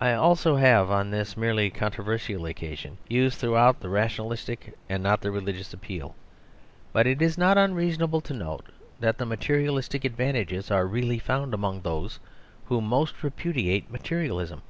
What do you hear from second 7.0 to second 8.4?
it is not unreasonable to